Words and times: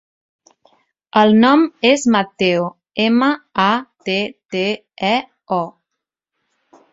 El 1.19 1.33
nom 1.43 1.65
és 1.89 2.05
Matteo: 2.15 2.63
ema, 3.03 3.29
a, 3.65 3.69
te, 4.09 4.17
te, 4.55 4.65
e, 5.11 5.13
o. 5.61 5.63